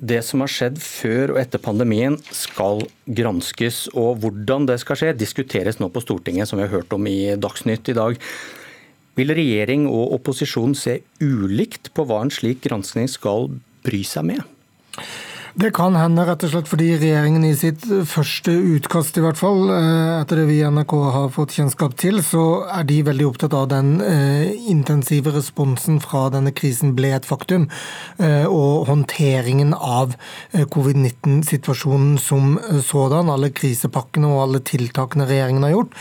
det 0.00 0.22
som 0.24 0.40
har 0.40 0.50
skjedd 0.50 0.78
før 0.80 1.34
og 1.34 1.40
etter 1.42 1.60
pandemien 1.62 2.16
skal 2.34 2.82
granskes. 3.04 3.84
Og 3.92 4.22
hvordan 4.22 4.66
det 4.70 4.80
skal 4.82 4.98
skje, 4.98 5.12
diskuteres 5.18 5.80
nå 5.80 5.90
på 5.92 6.02
Stortinget, 6.02 6.48
som 6.48 6.58
vi 6.58 6.66
har 6.66 6.72
hørt 6.72 6.94
om 6.96 7.06
i 7.10 7.36
Dagsnytt 7.36 7.92
i 7.92 7.96
dag. 7.98 8.16
Vil 9.20 9.34
regjering 9.36 9.82
og 9.90 10.14
opposisjon 10.16 10.72
se 10.78 11.02
ulikt 11.20 11.90
på 11.92 12.06
hva 12.08 12.22
en 12.24 12.32
slik 12.32 12.62
granskning 12.64 13.10
skal 13.10 13.50
bry 13.84 14.00
seg 14.06 14.24
med? 14.30 14.40
Det 15.58 15.72
kan 15.74 15.96
hende 15.98 16.22
rett 16.28 16.44
og 16.46 16.52
slett 16.52 16.68
fordi 16.70 16.92
regjeringen 16.94 17.42
i 17.42 17.56
sitt 17.58 17.82
første 18.06 18.52
utkast, 18.54 19.16
i 19.18 19.22
hvert 19.24 19.38
fall, 19.38 19.64
eh, 19.74 20.20
etter 20.20 20.38
det 20.38 20.44
vi 20.46 20.60
i 20.60 20.68
NRK 20.70 20.92
har 21.10 21.32
fått 21.34 21.56
kjennskap 21.56 21.96
til, 21.98 22.20
så 22.22 22.68
er 22.70 22.84
de 22.86 23.00
veldig 23.08 23.26
opptatt 23.26 23.56
av 23.58 23.66
den 23.72 23.96
eh, 24.04 24.52
intensive 24.70 25.32
responsen 25.34 25.98
fra 26.04 26.28
denne 26.30 26.52
krisen 26.54 26.94
ble 26.94 27.10
et 27.16 27.26
faktum, 27.26 27.66
eh, 28.22 28.46
og 28.46 28.86
håndteringen 28.92 29.74
av 29.74 30.14
covid-19-situasjonen 30.54 32.14
som 32.22 32.54
sådan, 32.86 33.30
alle 33.32 33.50
krisepakkene 33.50 34.30
og 34.30 34.44
alle 34.44 34.62
tiltakene 34.62 35.26
regjeringen 35.26 35.66
har 35.66 35.74
gjort. 35.74 35.98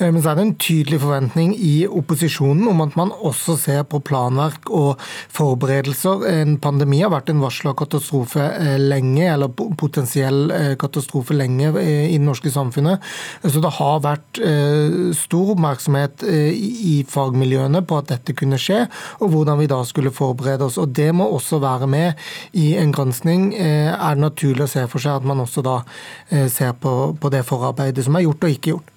Men 0.00 0.20
så 0.22 0.30
er 0.30 0.38
det 0.38 0.44
en 0.44 0.54
tydelig 0.62 1.00
forventning 1.02 1.54
i 1.54 1.86
opposisjonen 1.86 2.68
om 2.70 2.82
at 2.84 2.94
man 2.98 3.10
også 3.14 3.56
ser 3.60 3.82
på 3.90 4.00
planverk 4.06 4.70
og 4.74 5.02
forberedelser. 5.34 6.24
En 6.30 6.58
pandemi 6.62 7.02
har 7.02 7.12
vært 7.14 7.32
en 7.32 7.42
varsla 7.42 7.74
katastrofe 7.78 8.46
lenge, 8.88 9.24
eller 9.28 9.52
potensiell 9.78 10.50
eh, 10.54 10.72
katastrofe 10.80 11.36
lenge 11.36 11.70
eh, 11.80 12.08
i 12.08 12.16
det 12.16 12.24
norske 12.24 12.50
samfunnet. 12.52 13.04
Så 13.44 13.62
det 13.64 13.72
har 13.78 14.02
vært 14.04 14.40
eh, 14.42 15.12
stor 15.16 15.54
oppmerksomhet 15.54 16.24
i 16.28 16.98
fagmiljøene 17.08 17.82
på 17.86 18.00
at 18.00 18.10
dette 18.12 18.34
kunne 18.38 18.60
skje, 18.60 18.84
og 19.22 19.32
hvordan 19.34 19.60
vi 19.60 19.70
da 19.70 19.80
skulle 19.86 20.14
forberede 20.14 20.68
oss. 20.68 20.80
Og 20.80 20.92
Det 20.96 21.10
må 21.14 21.28
også 21.28 21.60
være 21.62 21.88
med 21.90 22.28
i 22.52 22.72
en 22.80 22.92
gransking. 22.94 23.50
Er 23.58 24.16
det 24.16 24.24
naturlig 24.24 24.66
å 24.66 24.72
se 24.72 24.84
for 24.90 25.02
seg 25.02 25.20
at 25.20 25.28
man 25.28 25.42
også 25.44 25.64
da 25.64 25.80
ser 26.50 26.74
på, 26.80 26.94
på 27.20 27.32
det 27.32 27.44
forarbeidet 27.46 28.04
som 28.06 28.16
er 28.18 28.26
gjort 28.26 28.44
og 28.44 28.56
ikke 28.56 28.74
gjort? 28.74 28.94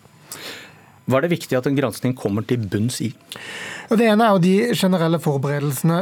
Hva 1.09 1.17
er 1.17 1.25
det 1.25 1.33
viktig 1.33 1.57
at 1.57 1.67
en 1.67 1.77
gransking 1.77 2.13
kommer 2.17 2.45
til 2.45 2.61
bunns 2.69 2.99
i? 3.01 3.11
Det 3.91 4.05
ene 4.07 4.23
er 4.23 4.35
jo 4.37 4.39
de 4.39 4.75
generelle 4.77 5.17
forberedelsene, 5.19 5.97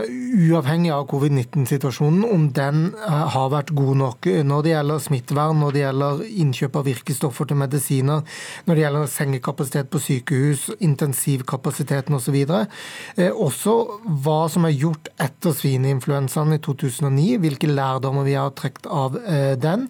uavhengig 0.45 0.91
av 0.93 1.07
covid-19-situasjonen, 1.09 2.21
om 2.21 2.43
den 2.53 2.91
eh, 2.93 3.21
har 3.33 3.47
vært 3.49 3.71
god 3.73 3.97
nok 3.97 4.27
når 4.45 4.65
det 4.65 4.73
gjelder 4.75 5.01
smittevern, 5.01 5.57
når 5.57 5.73
det 5.73 5.81
gjelder 5.81 6.21
innkjøp 6.43 6.77
av 6.77 6.85
virkestoffer 6.85 7.49
til 7.49 7.57
medisiner, 7.57 8.21
når 8.67 8.77
det 8.77 8.83
gjelder 8.83 9.09
sengekapasitet 9.09 9.89
på 9.89 10.01
sykehus, 10.05 10.67
intensivkapasiteten 10.85 12.19
osv. 12.19 12.37
Eh, 12.43 13.31
også 13.31 13.75
hva 14.05 14.37
som 14.53 14.69
er 14.69 14.77
gjort 14.77 15.09
etter 15.17 15.57
svineinfluensaen 15.57 16.59
i 16.59 16.61
2009, 16.61 17.39
hvilke 17.41 17.71
lærdommer 17.73 18.27
vi 18.29 18.37
har 18.37 18.53
trukket 18.53 18.85
av 18.85 19.17
eh, 19.23 19.55
den. 19.57 19.89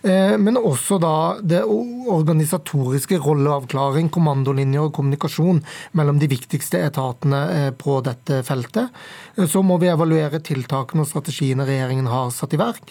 Men 0.00 0.56
også 0.56 0.96
da 1.02 1.16
det 1.44 1.60
organisatoriske 1.68 3.18
rolleavklaring, 3.20 4.08
kommandolinjer 4.50 4.88
og 4.88 4.94
kommunikasjon 4.96 5.62
mellom 5.98 6.18
de 6.20 6.30
viktigste 6.30 6.82
etatene 6.82 7.40
Eh, 7.50 7.70
på 7.70 8.00
dette 8.04 8.42
feltet. 8.46 8.90
Eh, 9.36 9.46
så 9.46 9.62
må 9.62 9.78
vi 9.80 9.90
evaluere 9.90 10.40
tiltakene 10.40 11.04
og 11.04 11.08
strategiene 11.08 11.66
regjeringen 11.66 12.08
har 12.10 12.30
satt 12.34 12.54
i 12.54 12.60
verk. 12.60 12.82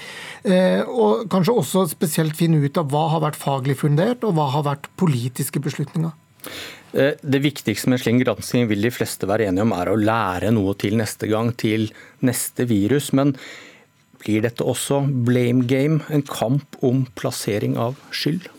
Eh, 0.43 0.81
og 0.83 1.29
kanskje 1.31 1.55
også 1.55 1.85
spesielt 1.91 2.37
finne 2.37 2.61
ut 2.63 2.77
av 2.77 2.89
hva 2.91 3.07
har 3.13 3.23
vært 3.23 3.39
faglig 3.39 3.77
fundert, 3.79 4.23
og 4.23 4.35
hva 4.37 4.49
har 4.55 4.65
vært 4.67 4.89
politiske 4.99 5.59
beslutninger. 5.59 6.11
Det 6.89 7.41
viktigste 7.43 7.91
med 7.91 7.99
slik 8.01 8.23
gransking 8.23 8.65
vil 8.65 8.81
de 8.81 8.89
fleste 8.89 9.27
være 9.29 9.45
enige 9.45 9.61
om 9.61 9.73
er 9.75 9.91
å 9.91 9.97
lære 9.99 10.49
noe 10.55 10.73
til 10.79 10.95
neste 10.97 11.27
gang, 11.29 11.51
til 11.53 11.91
neste 12.25 12.65
virus. 12.65 13.11
Men 13.13 13.35
blir 14.23 14.41
dette 14.41 14.65
også 14.65 15.03
blame 15.27 15.67
game, 15.69 16.01
en 16.09 16.25
kamp 16.25 16.79
om 16.81 17.05
plassering 17.19 17.77
av 17.77 17.99
skyld? 18.09 18.49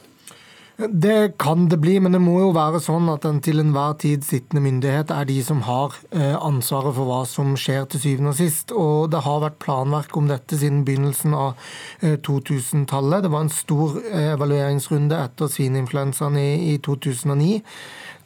Det 0.88 1.37
kan 1.38 1.68
det 1.68 1.76
bli, 1.76 1.99
men 2.00 2.14
det 2.14 2.20
må 2.25 2.38
jo 2.40 2.52
være 2.56 2.78
sånn 2.80 3.10
at 3.12 3.26
den 3.26 3.40
til 3.44 3.60
enhver 3.60 3.99
tid 4.00 4.25
sittende 4.25 4.62
myndighet 4.64 5.10
er 5.12 5.26
de 5.28 5.37
som 5.44 5.60
har 5.66 5.96
eh, 6.08 6.37
ansvaret 6.37 6.94
for 6.96 7.08
hva 7.08 7.18
som 7.28 7.52
skjer 7.60 7.84
til 7.90 8.00
syvende 8.00 8.32
og 8.32 8.38
sist. 8.38 8.72
Og 8.72 9.10
det 9.12 9.20
har 9.26 9.42
vært 9.44 9.58
planverk 9.60 10.16
om 10.16 10.30
dette 10.30 10.56
siden 10.56 10.84
begynnelsen 10.88 11.37
av 11.37 11.72
2000-tallet. 12.00 13.18
Eh, 13.18 13.25
det 13.26 13.32
var 13.34 13.44
en 13.44 13.52
stor 13.52 13.99
eh, 14.06 14.30
evalueringsrunde 14.37 15.20
etter 15.20 15.52
svineinfluensaen 15.52 16.40
i 16.40 16.78
2009. 16.87 17.60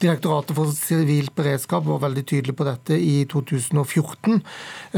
Direktoratet 0.03 0.57
for 0.57 0.73
sivilt 0.75 1.35
beredskap 1.39 1.85
var 1.87 2.01
veldig 2.03 2.25
tydelig 2.27 2.55
på 2.59 2.67
dette 2.67 2.97
i 2.99 3.23
2014. 3.31 4.41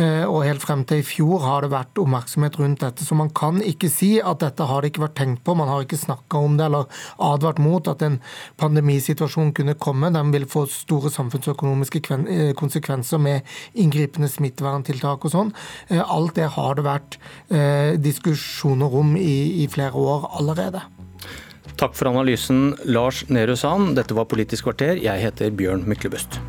Eh, 0.00 0.24
og 0.24 0.46
helt 0.46 0.64
frem 0.64 0.84
til 0.88 1.02
i 1.02 1.06
fjor 1.06 1.44
har 1.44 1.64
det 1.64 1.72
vært 1.74 2.00
oppmerksomhet 2.00 2.56
rundt 2.60 2.80
dette. 2.84 3.04
Så 3.04 3.18
man 3.18 3.30
kan 3.36 3.60
ikke 3.60 3.90
si 3.92 4.16
at 4.18 4.40
dette 4.40 4.66
har 4.66 4.82
det 4.82 4.92
ikke 4.92 5.04
vært 5.04 5.18
tenkt 5.20 5.44
på. 5.44 5.56
Man 5.58 5.68
har 5.68 5.84
ikke 5.84 6.00
snakka 6.00 6.40
om 6.40 6.56
det 6.56 6.68
eller 6.70 6.88
advart 7.28 7.60
mot 7.62 7.92
at 7.92 8.04
en 8.06 8.18
pandemisituasjon 8.56 9.52
kunne 9.56 9.76
komme. 9.76 10.12
Den 10.16 10.32
vil 10.32 10.48
få 10.48 10.64
store 10.72 11.12
samfunnsøkonomiske 11.12 12.04
eh, 12.16 12.52
konsekvenser 12.56 13.20
med 13.20 13.56
inngripende 13.76 14.32
smitteverntiltak 14.32 15.28
og 15.28 15.36
sånn. 15.36 15.54
Eh, 15.90 16.00
alt 16.00 16.38
det 16.40 16.50
har 16.56 16.76
det 16.76 16.86
vært 16.86 17.20
diskusjoner 18.02 18.94
om 18.98 19.14
i, 19.18 19.62
i 19.62 19.66
flere 19.70 19.96
år 19.96 20.26
allerede. 20.40 20.82
Takk 21.76 21.92
for 21.94 22.08
analysen, 22.08 22.70
Lars 22.88 23.26
Nehru 23.28 23.56
Sand. 23.56 23.96
Dette 23.98 24.16
var 24.16 24.24
Politisk 24.24 24.64
kvarter. 24.64 24.96
Jeg 24.96 25.20
heter 25.20 25.52
Bjørn 25.52 25.84
Myklebust. 25.84 26.40